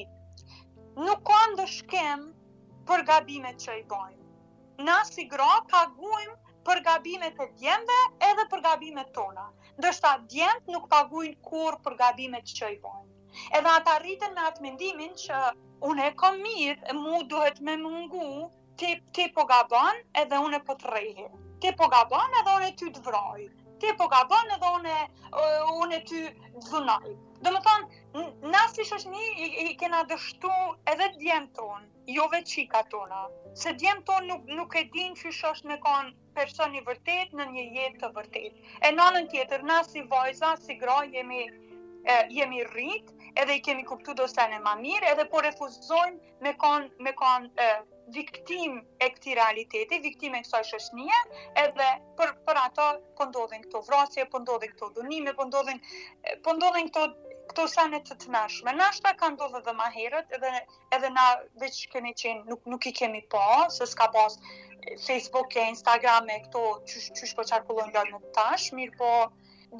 nuk 1.10 1.24
ka 1.32 1.40
ndëshkem 1.52 2.24
për 2.92 3.04
gabimet 3.12 3.60
që 3.66 3.76
i 3.82 3.84
bojmë. 3.92 4.18
Na 4.88 4.98
si 5.12 5.26
gra 5.36 5.50
paguim 5.76 6.34
për 6.70 6.80
gabimet 6.88 7.40
e 7.44 7.46
djembe 7.60 7.98
edhe 8.32 8.46
për 8.56 8.62
gabimet 8.70 9.10
tona 9.20 9.46
ndërsa 9.80 10.10
djemët 10.32 10.64
nuk 10.74 10.84
paguin 10.94 11.34
kur 11.50 11.76
për 11.84 11.94
gabimet 12.00 12.52
që 12.58 12.68
i 12.76 12.78
bojnë. 12.84 13.08
Edhe 13.58 13.70
ata 13.72 13.94
rritën 14.02 14.34
me 14.36 14.44
atë 14.48 14.64
mendimin 14.64 15.14
që 15.24 15.38
une 15.90 16.06
e 16.08 16.12
kom 16.22 16.40
mirë, 16.46 16.80
e 16.90 16.94
mu 17.00 17.20
duhet 17.32 17.62
me 17.68 17.76
mungu, 17.84 18.26
ti, 18.80 18.90
ti 19.16 19.24
po 19.36 19.46
gabon 19.52 20.02
edhe 20.24 20.42
une 20.48 20.60
po 20.70 20.76
të 20.82 20.92
rejhe. 20.96 21.28
Ti 21.64 21.72
po 21.80 21.88
gabon 21.96 22.38
edhe 22.42 22.58
une 22.60 22.70
ty 22.82 22.90
të 22.98 23.06
vrojë. 23.08 23.48
Ti 23.80 23.94
po 24.00 24.10
gabon 24.16 24.52
edhe 24.58 24.74
une, 24.80 24.98
une 25.84 26.00
ty 26.10 26.22
të 26.28 26.64
dhunojë. 26.68 27.16
Dhe 27.44 27.52
më 27.56 27.60
Na 28.42 28.68
si 28.74 28.84
shoshni 28.84 29.18
i, 29.38 29.46
i 29.70 29.74
kena 29.78 30.00
dështu 30.10 30.50
edhe 30.92 31.06
djemë 31.20 31.50
tonë, 31.54 31.84
jo 32.16 32.24
ve 32.32 32.40
qika 32.52 32.80
tona. 32.94 33.20
Se 33.62 33.70
djemë 33.82 34.02
tonë 34.08 34.26
nuk, 34.30 34.48
nuk 34.58 34.74
e 34.74 34.82
din 34.96 35.14
që 35.20 35.30
shosh 35.36 35.62
me 35.70 35.76
kon 35.84 36.10
personi 36.38 36.82
vërtet 36.88 37.36
në 37.38 37.46
një 37.52 37.64
jetë 37.76 38.00
të 38.02 38.10
vërtet. 38.16 38.58
E 38.88 38.92
nënën 38.98 39.30
tjetër, 39.34 39.62
na 39.72 39.78
vajza, 40.14 40.54
si 40.66 40.74
gra, 40.82 40.98
jemi, 41.14 41.44
jemi 42.34 42.64
rrit, 42.72 43.14
edhe 43.44 43.54
i 43.54 43.62
kemi 43.68 43.84
kuptu 43.92 44.14
do 44.22 44.26
sene 44.34 44.58
ma 44.66 44.74
mirë, 44.82 45.12
edhe 45.14 45.28
po 45.34 45.40
refuzojnë 45.46 46.42
me 46.48 46.56
kon, 46.64 46.90
me 47.06 47.12
kon 47.14 47.46
e, 47.66 47.70
viktim 48.16 48.80
e 48.98 49.10
këti 49.14 49.34
realiteti, 49.38 50.00
viktim 50.08 50.34
e 50.34 50.42
kësaj 50.42 50.64
shëshnije, 50.72 51.20
edhe 51.64 51.90
për, 52.20 52.34
për 52.48 52.62
ato 52.64 52.90
pëndodhin 53.20 53.62
po 53.66 53.68
këto 53.68 53.84
vrasje, 53.90 54.26
pëndodhin 54.34 54.72
po 54.74 54.88
këto 54.88 54.94
dunime, 54.98 55.36
pëndodhin, 55.42 55.82
po 55.82 56.38
pëndodhin 56.48 56.90
këto 56.96 57.10
këto 57.50 57.64
sene 57.72 57.98
të 58.06 58.14
të 58.22 58.28
nashme. 58.34 58.72
Nashta 58.78 59.10
ka 59.20 59.28
ndodhë 59.34 59.60
dhe 59.66 59.72
ma 59.78 59.86
herët, 59.94 60.34
edhe, 60.36 60.50
edhe 60.96 61.08
na 61.14 61.22
veç 61.62 61.78
kemi 61.92 62.12
qenë, 62.22 62.44
nuk, 62.50 62.62
nuk 62.72 62.86
i 62.86 62.92
kemi 63.00 63.22
pa, 63.34 63.46
se 63.76 63.86
s'ka 63.90 64.06
pas 64.16 64.36
Facebook 65.04 65.56
e 65.58 65.64
Instagram 65.74 66.30
e 66.36 66.38
këto 66.46 66.62
qysh, 66.92 67.08
qysh 67.18 67.34
po 67.40 67.46
qarkullon 67.50 67.90
nga 67.96 68.04
nuk 68.12 68.28
tash, 68.38 68.68
mirë 68.78 68.94
po 69.00 69.10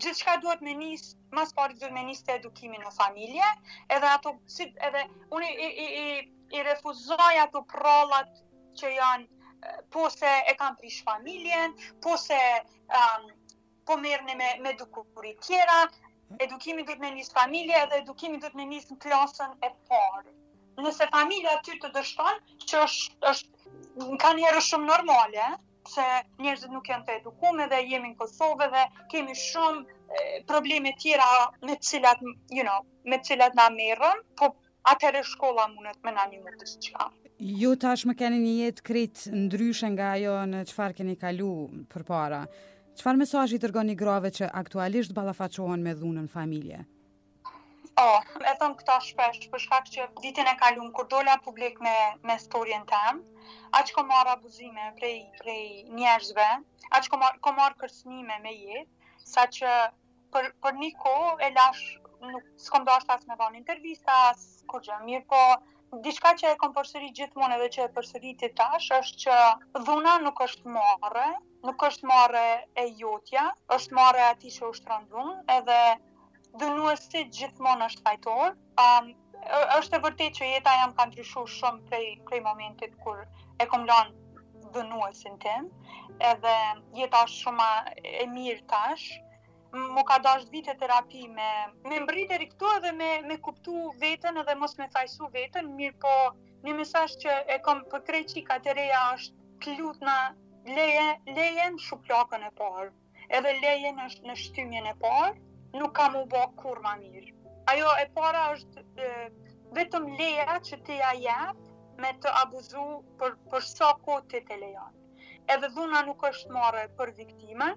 gjithë 0.02 0.22
qka 0.24 0.34
duhet 0.44 0.64
me 0.66 0.74
njësë, 0.82 1.14
mas 1.38 1.54
pari 1.60 1.78
duhet 1.78 1.94
me 1.94 2.04
njësë 2.08 2.26
të 2.26 2.36
edukimin 2.40 2.84
në 2.88 2.92
familje, 2.98 3.50
edhe 3.98 4.10
ato, 4.16 4.34
si, 4.58 4.66
edhe, 4.88 5.04
unë 5.38 5.54
i, 5.66 5.70
i, 5.86 5.88
i, 6.04 6.46
i 6.58 6.66
refuzoj 6.72 7.32
ato 7.46 7.62
prollat 7.72 8.42
që 8.80 8.92
janë, 8.96 9.30
po 9.94 10.06
se 10.16 10.28
e 10.50 10.52
kam 10.58 10.76
prish 10.82 11.02
familjen, 11.06 11.74
po 12.04 12.14
se 12.26 12.38
um, 13.00 13.26
po 13.88 13.96
në 14.02 14.36
me 14.40 14.46
me 14.66 14.70
dukurit 14.82 15.42
tjera, 15.46 15.80
edukimi 16.38 16.84
duhet 16.87 17.00
me 17.02 17.10
njës 17.14 17.30
familje 17.37 17.76
edhe 17.84 17.99
edukimi 18.04 18.38
duhet 18.42 18.54
me 18.58 18.66
njës 18.70 18.84
në 18.92 18.99
klasën 19.04 19.54
e 19.68 19.72
parë. 19.92 20.30
Nëse 20.84 21.08
familja 21.14 21.54
ty 21.68 21.75
të 21.82 21.90
dështon, 21.96 22.38
që 22.70 22.78
është, 22.87 23.32
është 23.32 24.08
ka 24.22 24.30
njerë 24.38 24.62
shumë 24.68 24.88
normale, 24.90 25.49
eh, 25.49 25.58
se 25.94 26.04
njerëzit 26.44 26.72
nuk 26.76 26.88
janë 26.92 27.06
të 27.08 27.16
edukume 27.20 27.66
dhe 27.72 27.82
jemi 27.88 28.12
në 28.12 28.16
Kosovë 28.22 28.70
dhe 28.76 28.84
kemi 29.14 29.34
shumë 29.34 29.84
eh, 29.84 30.40
probleme 30.50 30.92
tjera 31.02 31.26
me 31.68 31.76
cilat, 31.90 32.22
you 32.58 32.64
know, 32.68 32.80
me 33.12 33.18
cilat 33.28 33.54
na 33.60 33.66
merëm, 33.75 34.25
po 34.40 34.52
atëre 34.94 35.25
shkolla 35.32 35.66
mundet 35.75 35.99
me 36.04 36.14
na 36.18 36.28
një 36.32 36.42
më 36.46 36.56
të 36.62 36.70
shqa. 36.75 37.10
Ju 37.62 37.75
tash 37.82 38.06
më 38.10 38.14
keni 38.20 38.38
një 38.40 38.54
jetë 38.64 38.84
kritë 38.88 39.37
ndryshën 39.44 39.94
nga 39.99 40.08
ajo 40.16 40.38
në 40.50 40.64
qëfar 40.70 40.96
keni 40.99 41.16
kalu 41.20 41.52
për 41.92 42.08
para. 42.08 42.44
Qëfar 42.99 43.18
mesaj 43.18 43.44
i 43.54 43.59
tërgon 43.62 43.87
një 43.90 43.94
grave 43.99 44.30
që 44.37 44.49
aktualisht 44.61 45.12
balafachohen 45.18 45.82
me 45.85 45.92
dhunën 45.99 46.26
familje? 46.32 46.80
O, 47.50 48.02
oh, 48.02 48.18
e 48.50 48.54
thëmë 48.62 48.76
këta 48.80 48.97
shpesh, 49.06 49.47
për 49.52 49.62
shkak 49.64 49.88
që 49.97 50.06
ditën 50.25 50.49
e 50.50 50.54
kalun, 50.62 50.90
kur 50.97 51.06
dola 51.12 51.37
publik 51.47 51.78
me, 51.87 51.94
me 52.28 52.37
storjen 52.44 52.87
tem, 52.90 53.20
a 53.78 53.82
që 53.87 53.97
ko 53.99 54.04
marrë 54.11 54.32
abuzime 54.35 54.87
prej, 54.99 55.16
prej 55.38 55.64
njerëzve, 56.00 56.49
a 56.90 57.00
që 57.04 57.12
ko 57.47 57.52
marrë 57.59 57.80
kërsnime 57.85 58.38
me 58.47 58.54
jetë, 58.56 59.12
sa 59.35 59.44
që 59.59 59.75
për, 60.35 60.49
për 60.64 60.80
një 60.82 60.90
ko 61.04 61.14
e 61.47 61.50
lash, 61.59 61.85
nuk 62.32 62.49
s'kom 62.64 62.87
do 62.88 62.97
ashtas 62.97 63.26
me 63.28 63.37
banë 63.44 63.61
intervjisa, 63.62 64.23
s'kur 64.47 64.82
gjë, 64.88 65.02
mirë 65.11 65.28
po, 65.35 65.44
diçka 66.04 66.30
që 66.40 66.50
e 66.54 66.56
kom 66.59 66.73
përsëritur 66.75 67.14
gjithmonë 67.18 67.56
edhe 67.56 67.68
që 67.76 67.80
e 67.85 67.88
përsëriti 67.94 68.49
tash 68.59 68.90
është 68.97 69.23
që 69.23 69.38
dhuna 69.88 70.12
nuk 70.25 70.42
është 70.47 70.70
marrë, 70.75 71.25
nuk 71.70 71.82
është 71.88 72.06
marrë 72.11 72.42
e 72.82 72.85
jotja, 73.00 73.47
është 73.76 73.97
marrë 73.99 74.23
aty 74.26 74.52
që 74.56 74.70
ushtron 74.75 75.09
dhunë 75.14 75.37
edhe 75.56 75.78
dënuesi 76.62 77.25
gjithmonë 77.38 77.88
është 77.88 78.06
fajtor. 78.06 78.54
Um, 78.85 79.11
është 79.80 79.97
e 79.99 80.02
vërtetë 80.04 80.37
që 80.38 80.50
jeta 80.52 80.76
jam 80.78 80.94
ka 81.00 81.09
ndryshuar 81.11 81.50
shumë 81.59 81.87
prej 81.90 82.09
prej 82.30 82.40
momentit 82.47 82.97
kur 83.02 83.25
e 83.59 83.66
kom 83.73 83.87
lënë 83.90 84.70
dënuesin 84.78 85.38
tim, 85.47 85.66
edhe 86.32 86.54
jeta 87.02 87.25
është 87.26 87.42
shumë 87.42 87.73
e 88.23 88.28
mirë 88.38 88.62
tash 88.75 89.09
më 89.72 90.02
ka 90.06 90.18
dash 90.18 90.46
vite 90.50 90.74
terapi 90.82 91.26
me 91.36 91.48
me 91.88 91.98
mbritëri 92.02 92.46
këtu 92.52 92.70
edhe 92.78 92.90
me 93.00 93.08
me 93.30 93.36
kuptu 93.46 93.74
veten 94.02 94.38
edhe 94.42 94.54
mos 94.60 94.74
me 94.78 94.88
fajsu 94.94 95.28
veten, 95.36 95.68
mirë 95.78 95.98
po 96.04 96.14
një 96.66 96.74
mesazh 96.80 97.14
që 97.22 97.32
e 97.54 97.58
kam 97.66 97.84
për 97.92 98.00
të 98.06 98.72
reja 98.78 99.02
është 99.14 99.76
në 100.08 100.16
leje 100.78 101.04
lejen 101.36 101.78
shuplakën 101.86 102.42
e 102.48 102.50
parë. 102.60 102.88
Edhe 103.36 103.50
leje 103.62 103.90
në 103.98 104.04
në 104.28 104.34
shtymin 104.42 104.86
e 104.92 104.94
parë, 105.02 105.30
nuk 105.80 105.92
kam 105.98 106.16
u 106.18 106.24
bë 106.34 106.42
kur 106.60 106.78
më 106.86 106.92
mirë. 107.04 107.30
Ajo 107.70 107.90
e 108.04 108.06
para 108.16 108.42
është 108.54 108.76
e, 109.06 109.12
vetëm 109.78 110.04
leja 110.18 110.54
që 110.66 110.76
ti 110.88 110.94
ja 111.00 111.12
jetë 111.16 112.04
me 112.04 112.10
të 112.22 112.30
abuzu 112.42 112.88
për 113.22 113.30
për 113.54 113.62
sa 113.76 113.88
kohë 114.04 114.26
ti 114.32 114.40
të, 114.42 114.46
të 114.50 114.60
lejon. 114.64 114.94
Edhe 115.56 115.72
dhuna 115.78 116.02
nuk 116.10 116.20
është 116.30 116.52
marrë 116.58 116.84
për 117.00 117.08
viktimën, 117.22 117.74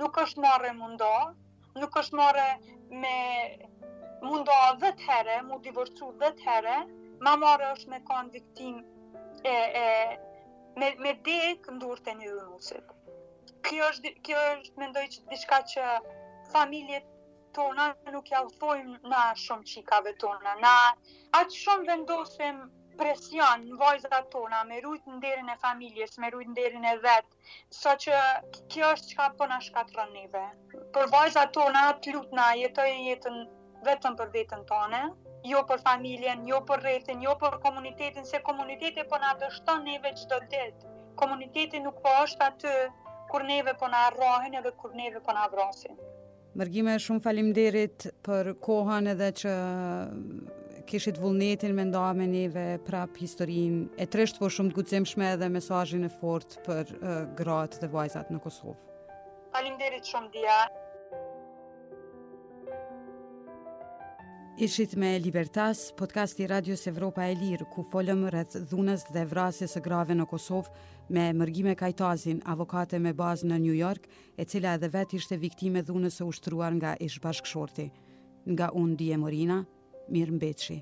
nuk 0.00 0.16
është 0.22 0.42
marrë 0.42 0.70
mundo, 0.78 1.10
nuk 1.78 1.96
është 2.00 2.18
marrë 2.20 2.44
me 3.02 3.14
mundo 4.24 4.56
10 4.82 5.02
herë, 5.08 5.36
mu 5.48 5.58
divorcu 5.66 6.08
10 6.22 6.42
herë, 6.48 6.76
ma 7.26 7.36
marrë 7.42 7.68
është 7.76 7.92
me 7.94 8.00
kanë 8.10 8.32
viktim 8.36 8.76
e, 9.52 9.54
e, 9.82 9.84
me, 10.80 10.88
me 11.04 11.12
dekë 11.28 11.76
ndurë 11.76 12.04
të 12.08 12.16
një 12.20 12.32
dhënusit. 12.34 12.92
Kjo 13.68 13.86
është, 13.92 14.14
kjo 14.28 14.42
është 14.56 14.80
mendoj 14.82 15.04
që 15.14 15.26
diçka 15.32 15.60
që 15.74 15.86
familjet 16.54 17.06
tona 17.56 17.88
nuk 18.10 18.30
jalfojmë 18.32 19.00
na 19.12 19.22
shumë 19.44 19.68
qikave 19.74 20.14
tona. 20.24 20.56
Na 20.66 20.74
atë 21.40 21.60
shumë 21.60 21.88
vendosim 21.92 22.64
presion 22.98 23.64
në 23.68 23.76
vajzat 23.80 24.28
tona, 24.32 24.62
me 24.68 24.78
rujt 24.84 25.06
në 25.08 25.18
derin 25.22 25.50
e 25.52 25.56
familjes, 25.62 26.16
me 26.22 26.30
rujt 26.34 26.50
në 26.52 26.56
derin 26.58 26.86
e 26.90 26.94
vetë, 27.02 27.52
so 27.74 27.94
që 28.04 28.20
kjo 28.72 28.92
është 28.96 29.18
ka 29.18 29.26
për 29.30 29.38
po 29.42 29.48
në 29.50 29.58
shkatron 29.68 30.12
neve. 30.16 30.44
Për 30.94 31.10
vajzat 31.12 31.52
tona, 31.56 31.84
të 32.04 32.14
lutna, 32.16 32.48
jetoj 32.60 32.86
e 32.92 33.04
jetën 33.10 33.38
vetëm 33.88 34.16
për 34.22 34.32
vetën 34.38 34.62
tone, 34.70 35.02
jo 35.44 35.60
për 35.68 35.82
familjen, 35.84 36.44
jo 36.48 36.62
për 36.70 36.82
rrethin, 36.86 37.22
jo 37.26 37.34
për 37.42 37.58
komunitetin, 37.66 38.24
se 38.24 38.40
komuniteti 38.46 39.04
po 39.10 39.18
na 39.22 39.34
dështon 39.42 39.84
neve 39.90 40.14
çdo 40.22 40.38
ditë. 40.54 40.92
Komuniteti 41.20 41.82
nuk 41.84 42.00
po 42.06 42.12
është 42.24 42.48
aty 42.50 42.74
kur 43.30 43.44
neve 43.48 43.74
po 43.78 43.88
na 43.92 44.06
rrohen 44.14 44.56
edhe 44.60 44.72
kur 44.80 44.94
neve 44.96 45.20
po 45.22 45.34
na 45.36 45.44
vrasin. 45.52 45.94
Mërgime, 46.58 46.94
shumë 47.02 47.22
falimderit 47.24 48.06
për 48.22 48.52
kohën 48.62 49.08
edhe 49.10 49.30
që 49.40 49.54
kishit 50.86 51.18
vullnetin 51.18 51.74
me 51.74 51.84
nda 51.88 52.12
me 52.14 52.26
neve 52.28 52.78
prap 52.84 53.16
historin 53.20 53.86
e 53.98 54.06
tresht 54.10 54.38
po 54.40 54.50
shumë 54.52 54.74
të 54.90 55.00
shme 55.08 55.30
dhe 55.40 55.48
mesajin 55.54 56.04
e 56.04 56.10
fort 56.20 56.58
për 56.66 56.92
uh, 56.94 57.20
gratë 57.38 57.80
dhe 57.84 57.90
vajzat 57.94 58.30
në 58.34 58.40
Kosovë. 58.44 58.76
Falim 59.54 59.76
derit 59.80 60.04
shumë 60.10 60.30
dhja. 60.36 60.58
Ishit 64.64 64.92
me 65.02 65.16
Libertas, 65.18 65.88
podcast 65.98 66.38
i 66.38 66.46
Radios 66.46 66.86
Evropa 66.86 67.24
e 67.26 67.34
Lirë, 67.34 67.66
ku 67.74 67.82
folëm 67.90 68.28
rreth 68.30 68.54
dhunës 68.70 69.08
dhe 69.10 69.24
vrasjes 69.26 69.74
së 69.74 69.80
grave 69.82 70.14
në 70.14 70.28
Kosovë 70.30 70.86
me 71.16 71.24
Mërgime 71.34 71.74
Kajtazin, 71.78 72.38
avokate 72.46 73.00
me 73.02 73.12
bazë 73.18 73.50
në 73.50 73.58
New 73.64 73.74
York, 73.74 74.06
e 74.38 74.44
cila 74.46 74.76
edhe 74.78 74.92
vetë 74.94 75.16
ishte 75.18 75.36
viktime 75.42 75.82
dhunës 75.82 76.20
së 76.20 76.28
ushtruar 76.30 76.74
nga 76.78 76.94
ish 77.02 77.18
bashkëshorti. 77.24 77.88
Nga 78.54 78.70
unë 78.78 79.10
e 79.10 79.18
Morina, 79.24 79.58
Mirë 80.12 80.38
në 80.38 80.78